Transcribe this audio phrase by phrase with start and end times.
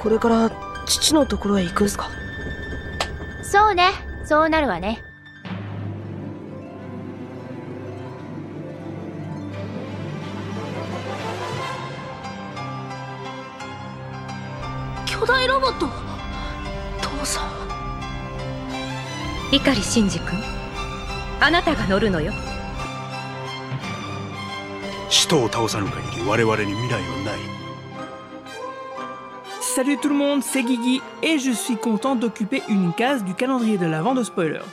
[0.00, 0.50] これから
[0.86, 2.08] 父のところへ行くんすか？
[3.42, 3.90] そうね。
[4.24, 5.02] そうなるわね。
[15.04, 15.86] 巨大ロボット？
[17.02, 17.50] 父さん。
[19.52, 20.28] 碇シンジ君
[21.40, 22.32] あなたが乗るのよ。
[25.10, 27.38] 使徒を倒さぬ限り我々に未来はない
[29.74, 33.78] Salut tout le monde, c'est Guigui et je suis content d'occuper une case du calendrier
[33.78, 34.66] de l'avant de spoilers.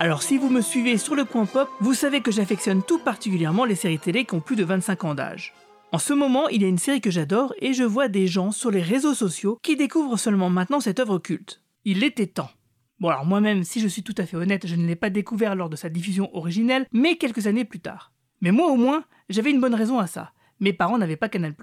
[0.00, 3.64] Alors si vous me suivez sur le coin pop, vous savez que j'affectionne tout particulièrement
[3.64, 5.54] les séries télé qui ont plus de 25 ans d'âge.
[5.92, 8.50] En ce moment, il y a une série que j'adore et je vois des gens
[8.50, 11.62] sur les réseaux sociaux qui découvrent seulement maintenant cette œuvre culte.
[11.84, 12.50] Il était temps.
[12.98, 15.54] Bon alors moi-même, si je suis tout à fait honnête, je ne l'ai pas découvert
[15.54, 18.12] lors de sa diffusion originelle, mais quelques années plus tard.
[18.40, 20.32] Mais moi au moins, j'avais une bonne raison à ça.
[20.58, 21.54] Mes parents n'avaient pas Canal+.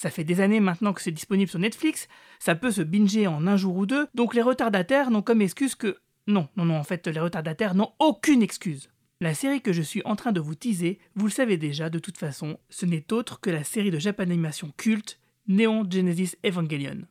[0.00, 2.08] Ça fait des années maintenant que c'est disponible sur Netflix,
[2.38, 5.74] ça peut se binger en un jour ou deux, donc les retardataires n'ont comme excuse
[5.74, 5.98] que...
[6.26, 8.88] Non, non, non, en fait, les retardataires n'ont aucune excuse.
[9.20, 11.98] La série que je suis en train de vous teaser, vous le savez déjà de
[11.98, 17.02] toute façon, ce n'est autre que la série de Japanimation culte Neon Genesis Evangelion.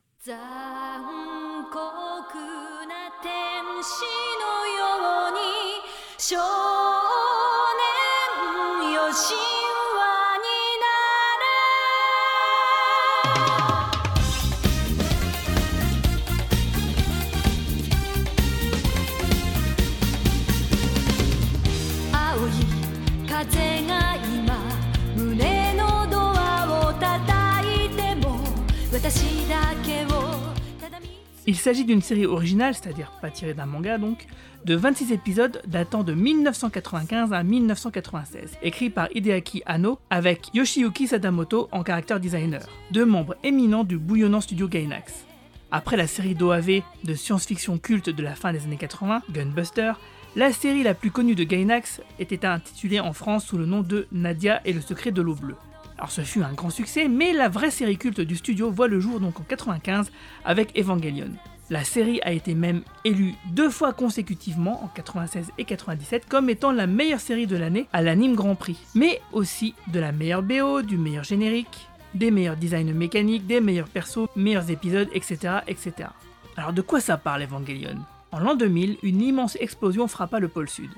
[31.50, 34.26] Il s'agit d'une série originale, c'est-à-dire pas tirée d'un manga donc,
[34.64, 41.68] de 26 épisodes datant de 1995 à 1996, écrit par Hideaki Anno avec Yoshiyuki Sadamoto
[41.72, 42.60] en caractère designer,
[42.92, 45.24] deux membres éminents du bouillonnant studio Gainax.
[45.72, 49.94] Après la série d'OAV de science-fiction culte de la fin des années 80, Gunbuster,
[50.36, 54.06] la série la plus connue de Gainax était intitulée en France sous le nom de
[54.12, 55.56] Nadia et le secret de l'eau bleue.
[55.98, 59.00] Alors ce fut un grand succès, mais la vraie série culte du studio voit le
[59.00, 60.10] jour donc en 95
[60.44, 61.30] avec Evangelion.
[61.68, 66.72] La série a été même élue deux fois consécutivement, en 96 et 97, comme étant
[66.72, 70.82] la meilleure série de l'année à l'Anime Grand Prix, mais aussi de la meilleure BO,
[70.82, 75.58] du meilleur générique, des meilleurs designs mécaniques, des meilleurs persos, meilleurs épisodes, etc.
[75.68, 76.08] etc.
[76.56, 77.98] Alors de quoi ça parle Evangelion?
[78.32, 80.90] En l'an 2000, une immense explosion frappa le pôle sud.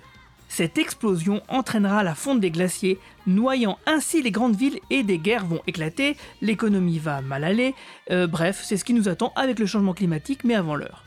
[0.48, 5.46] Cette explosion entraînera la fonte des glaciers, noyant ainsi les grandes villes et des guerres
[5.46, 7.74] vont éclater, l'économie va mal aller,
[8.10, 11.04] euh, bref, c'est ce qui nous attend avec le changement climatique mais avant l'heure.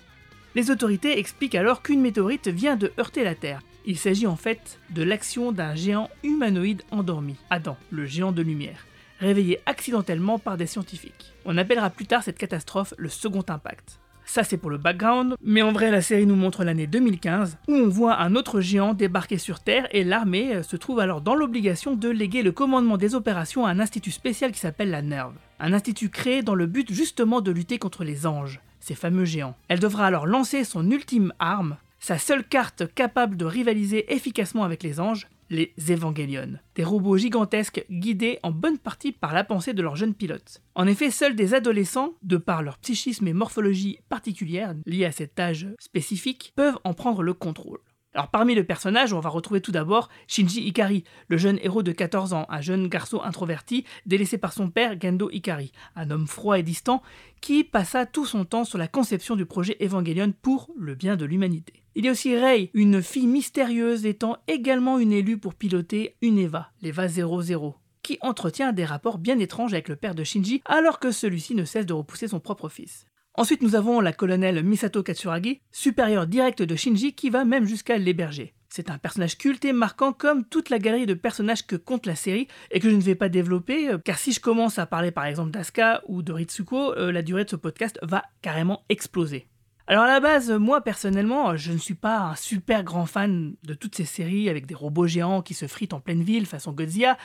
[0.55, 3.61] Les autorités expliquent alors qu'une météorite vient de heurter la Terre.
[3.85, 8.87] Il s'agit en fait de l'action d'un géant humanoïde endormi, Adam, le géant de lumière,
[9.19, 11.35] réveillé accidentellement par des scientifiques.
[11.45, 13.99] On appellera plus tard cette catastrophe le second impact.
[14.25, 17.73] Ça c'est pour le background, mais en vrai la série nous montre l'année 2015 où
[17.73, 21.35] on voit un autre géant débarquer sur Terre et l'armée euh, se trouve alors dans
[21.35, 25.33] l'obligation de léguer le commandement des opérations à un institut spécial qui s'appelle la NERV.
[25.59, 29.55] Un institut créé dans le but justement de lutter contre les anges, ces fameux géants.
[29.67, 34.83] Elle devra alors lancer son ultime arme, sa seule carte capable de rivaliser efficacement avec
[34.83, 39.81] les anges, les Evangelion, des robots gigantesques guidés en bonne partie par la pensée de
[39.81, 40.61] leurs jeunes pilotes.
[40.75, 45.39] En effet, seuls des adolescents, de par leur psychisme et morphologie particulière liée à cet
[45.39, 47.79] âge spécifique, peuvent en prendre le contrôle.
[48.15, 51.91] Alors parmi les personnages, on va retrouver tout d'abord Shinji Ikari, le jeune héros de
[51.91, 56.57] 14 ans, un jeune garçon introverti délaissé par son père Gendo Ikari, un homme froid
[56.57, 57.03] et distant
[57.41, 61.25] qui passa tout son temps sur la conception du projet Evangelion pour le bien de
[61.25, 61.84] l'humanité.
[61.97, 66.37] Il y a aussi Rei, une fille mystérieuse étant également une élue pour piloter une
[66.37, 67.73] Eva, l'Eva 00,
[68.03, 71.63] qui entretient des rapports bien étranges avec le père de Shinji alors que celui-ci ne
[71.63, 73.05] cesse de repousser son propre fils.
[73.33, 77.97] Ensuite, nous avons la colonelle Misato Katsuragi, supérieure directe de Shinji, qui va même jusqu'à
[77.97, 78.53] l'héberger.
[78.67, 82.15] C'est un personnage culte et marquant comme toute la galerie de personnages que compte la
[82.15, 85.11] série et que je ne vais pas développer, euh, car si je commence à parler
[85.11, 89.47] par exemple d'Asuka ou de Ritsuko, euh, la durée de ce podcast va carrément exploser.
[89.87, 93.75] Alors à la base, moi personnellement, je ne suis pas un super grand fan de
[93.75, 97.19] toutes ces séries avec des robots géants qui se fritent en pleine ville façon Godzilla,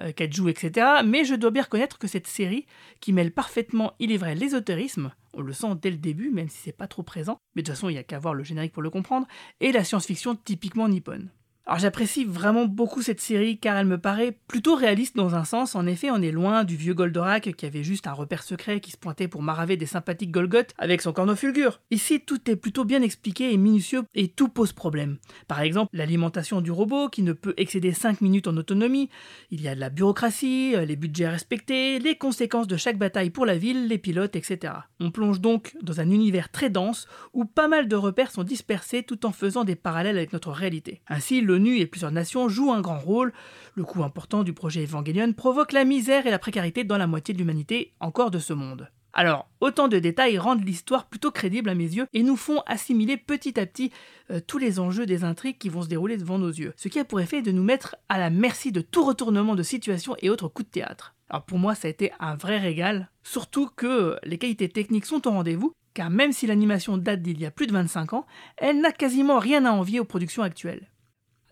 [0.00, 0.86] euh, etc.
[1.04, 2.66] Mais je dois bien reconnaître que cette série,
[3.00, 6.58] qui mêle parfaitement, il est vrai, l'ésotérisme, on le sent dès le début, même si
[6.58, 8.72] c'est pas trop présent, mais de toute façon il n'y a qu'à voir le générique
[8.72, 9.26] pour le comprendre,
[9.60, 11.30] et la science-fiction typiquement nippone.
[11.66, 15.74] Alors j'apprécie vraiment beaucoup cette série car elle me paraît plutôt réaliste dans un sens.
[15.74, 18.90] En effet, on est loin du vieux Goldorak qui avait juste un repère secret qui
[18.90, 21.80] se pointait pour maraver des sympathiques Golgoth avec son corneau fulgure.
[21.90, 25.16] Ici, tout est plutôt bien expliqué et minutieux et tout pose problème.
[25.48, 29.08] Par exemple, l'alimentation du robot qui ne peut excéder 5 minutes en autonomie,
[29.50, 33.46] il y a de la bureaucratie, les budgets respectés, les conséquences de chaque bataille pour
[33.46, 34.74] la ville, les pilotes, etc.
[35.00, 39.02] On plonge donc dans un univers très dense où pas mal de repères sont dispersés
[39.02, 41.00] tout en faisant des parallèles avec notre réalité.
[41.08, 43.32] Ainsi, et plusieurs nations jouent un grand rôle.
[43.74, 47.34] Le coût important du projet Evangelion provoque la misère et la précarité dans la moitié
[47.34, 48.88] de l'humanité encore de ce monde.
[49.16, 53.16] Alors, autant de détails rendent l'histoire plutôt crédible à mes yeux et nous font assimiler
[53.16, 53.92] petit à petit
[54.32, 56.74] euh, tous les enjeux des intrigues qui vont se dérouler devant nos yeux.
[56.76, 59.62] Ce qui a pour effet de nous mettre à la merci de tout retournement de
[59.62, 61.14] situation et autres coups de théâtre.
[61.30, 65.26] Alors pour moi, ça a été un vrai régal, surtout que les qualités techniques sont
[65.28, 68.26] au rendez-vous, car même si l'animation date d'il y a plus de 25 ans,
[68.56, 70.90] elle n'a quasiment rien à envier aux productions actuelles.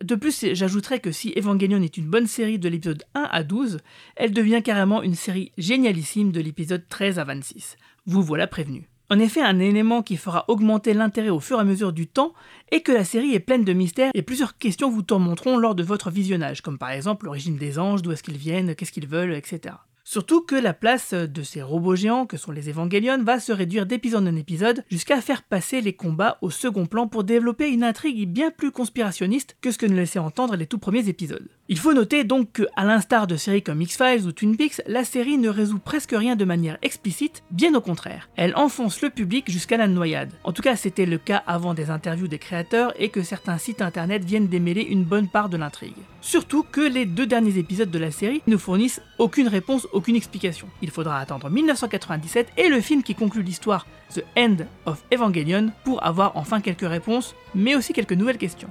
[0.03, 3.79] De plus, j'ajouterais que si Evangelion est une bonne série de l'épisode 1 à 12,
[4.17, 7.77] elle devient carrément une série génialissime de l'épisode 13 à 26.
[8.05, 8.89] Vous voilà prévenu.
[9.09, 12.33] En effet, un élément qui fera augmenter l'intérêt au fur et à mesure du temps
[12.69, 15.83] est que la série est pleine de mystères et plusieurs questions vous tourmenteront lors de
[15.83, 19.33] votre visionnage, comme par exemple l'origine des anges, d'où est-ce qu'ils viennent, qu'est-ce qu'ils veulent,
[19.33, 19.75] etc.
[20.13, 23.87] Surtout que la place de ces robots géants que sont les Evangelion va se réduire
[23.87, 28.29] d'épisode en épisode jusqu'à faire passer les combats au second plan pour développer une intrigue
[28.29, 31.49] bien plus conspirationniste que ce que nous laissaient entendre les tout premiers épisodes.
[31.69, 35.05] Il faut noter donc que, à l'instar de séries comme X-Files ou Twin Peaks, la
[35.05, 38.27] série ne résout presque rien de manière explicite, bien au contraire.
[38.35, 40.33] Elle enfonce le public jusqu'à la noyade.
[40.43, 43.81] En tout cas, c'était le cas avant des interviews des créateurs et que certains sites
[43.81, 45.95] internet viennent démêler une bonne part de l'intrigue.
[46.19, 50.67] Surtout que les deux derniers épisodes de la série ne fournissent aucune réponse, aucune explication.
[50.81, 56.05] Il faudra attendre 1997 et le film qui conclut l'histoire, The End of Evangelion, pour
[56.05, 58.69] avoir enfin quelques réponses, mais aussi quelques nouvelles questions.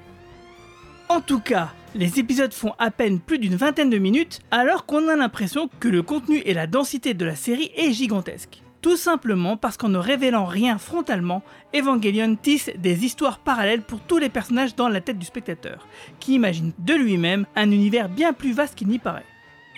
[1.13, 5.09] En tout cas, les épisodes font à peine plus d'une vingtaine de minutes, alors qu'on
[5.09, 8.63] a l'impression que le contenu et la densité de la série est gigantesque.
[8.81, 11.43] Tout simplement parce qu'en ne révélant rien frontalement,
[11.77, 15.87] Evangelion tisse des histoires parallèles pour tous les personnages dans la tête du spectateur,
[16.19, 19.27] qui imagine de lui-même un univers bien plus vaste qu'il n'y paraît.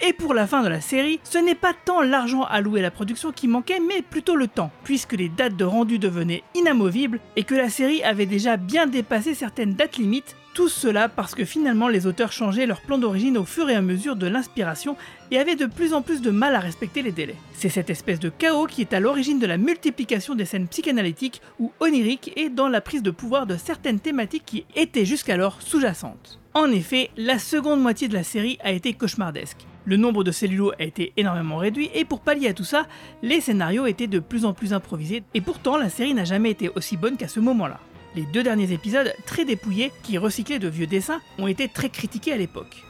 [0.06, 2.90] Et pour la fin de la série, ce n'est pas tant l'argent alloué à la
[2.92, 7.42] production qui manquait, mais plutôt le temps, puisque les dates de rendu devenaient inamovibles et
[7.42, 11.88] que la série avait déjà bien dépassé certaines dates limites, tout cela parce que finalement
[11.88, 14.96] les auteurs changeaient leur plan d'origine au fur et à mesure de l'inspiration
[15.32, 17.34] et avaient de plus en plus de mal à respecter les délais.
[17.54, 21.42] C'est cette espèce de chaos qui est à l'origine de la multiplication des scènes psychanalytiques
[21.58, 26.38] ou oniriques et dans la prise de pouvoir de certaines thématiques qui étaient jusqu'alors sous-jacentes.
[26.54, 29.66] En effet, la seconde moitié de la série a été cauchemardesque.
[29.86, 32.86] Le nombre de cellulos a été énormément réduit et pour pallier à tout ça,
[33.22, 36.70] les scénarios étaient de plus en plus improvisés et pourtant la série n'a jamais été
[36.76, 37.80] aussi bonne qu'à ce moment-là.
[38.14, 42.32] Les deux derniers épisodes, très dépouillés, qui recyclaient de vieux dessins, ont été très critiqués
[42.32, 42.84] à l'époque.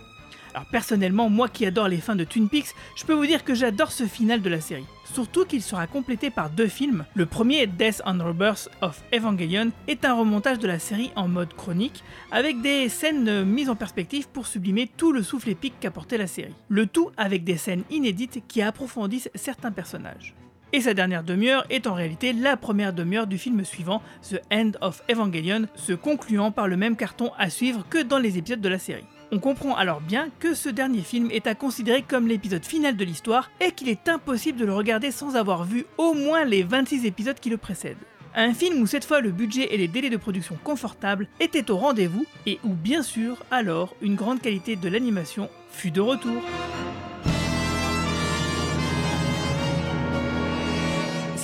[0.54, 3.54] Alors personnellement, moi qui adore les fins de Twin Peaks, je peux vous dire que
[3.54, 4.84] j'adore ce final de la série.
[5.12, 7.04] Surtout qu'il sera complété par deux films.
[7.14, 11.54] Le premier, Death and Rebirth of Evangelion, est un remontage de la série en mode
[11.54, 16.28] chronique, avec des scènes mises en perspective pour sublimer tout le souffle épique qu'apportait la
[16.28, 16.54] série.
[16.68, 20.34] Le tout avec des scènes inédites qui approfondissent certains personnages.
[20.74, 24.72] Et sa dernière demi-heure est en réalité la première demi-heure du film suivant, The End
[24.80, 28.68] of Evangelion, se concluant par le même carton à suivre que dans les épisodes de
[28.68, 29.04] la série.
[29.30, 33.04] On comprend alors bien que ce dernier film est à considérer comme l'épisode final de
[33.04, 37.06] l'histoire et qu'il est impossible de le regarder sans avoir vu au moins les 26
[37.06, 37.96] épisodes qui le précèdent.
[38.34, 41.76] Un film où cette fois le budget et les délais de production confortables étaient au
[41.76, 46.42] rendez-vous et où bien sûr alors une grande qualité de l'animation fut de retour.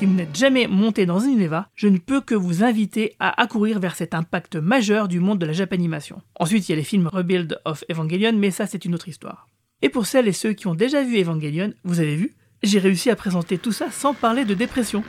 [0.01, 3.39] Si vous n'êtes jamais monté dans une Uneva, je ne peux que vous inviter à
[3.39, 6.23] accourir vers cet impact majeur du monde de la Japanimation.
[6.37, 9.47] Ensuite, il y a les films Rebuild of Evangelion, mais ça c'est une autre histoire.
[9.83, 13.11] Et pour celles et ceux qui ont déjà vu Evangelion, vous avez vu, j'ai réussi
[13.11, 15.05] à présenter tout ça sans parler de dépression.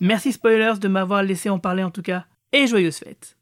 [0.00, 3.36] Merci spoilers de m'avoir laissé en parler en tout cas, et joyeuses fêtes.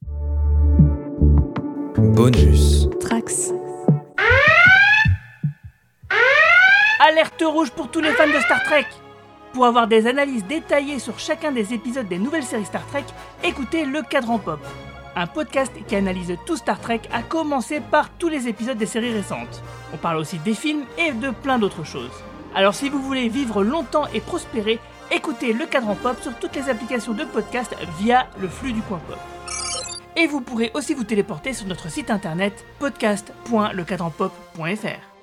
[1.96, 2.90] Bonus.
[3.00, 3.54] Trax.
[7.06, 8.86] Alerte rouge pour tous les fans de Star Trek
[9.52, 13.04] Pour avoir des analyses détaillées sur chacun des épisodes des nouvelles séries Star Trek,
[13.42, 14.60] écoutez Le Cadran Pop,
[15.14, 19.12] un podcast qui analyse tout Star Trek à commencer par tous les épisodes des séries
[19.12, 19.62] récentes.
[19.92, 22.24] On parle aussi des films et de plein d'autres choses.
[22.54, 24.78] Alors si vous voulez vivre longtemps et prospérer,
[25.10, 29.02] écoutez Le Cadran Pop sur toutes les applications de podcast via le flux du coin
[29.06, 29.18] pop.
[30.16, 35.13] Et vous pourrez aussi vous téléporter sur notre site internet podcast.lecadranpop.fr.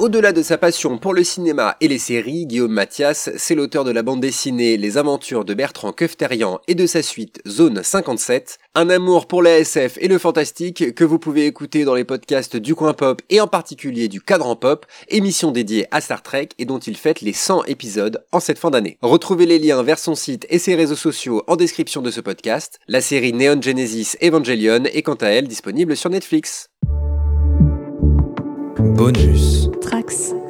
[0.00, 3.92] Au-delà de sa passion pour le cinéma et les séries, Guillaume Mathias, c'est l'auteur de
[3.92, 8.90] la bande dessinée Les aventures de Bertrand Kefterian et de sa suite Zone 57, un
[8.90, 12.74] amour pour la SF et le fantastique que vous pouvez écouter dans les podcasts du
[12.74, 16.80] coin pop et en particulier du cadran pop, émission dédiée à Star Trek et dont
[16.80, 18.98] il fête les 100 épisodes en cette fin d'année.
[19.00, 22.80] Retrouvez les liens vers son site et ses réseaux sociaux en description de ce podcast.
[22.88, 26.68] La série Neon Genesis Evangelion est quant à elle disponible sur Netflix.
[28.76, 29.70] Bonus.
[30.06, 30.43] Trax.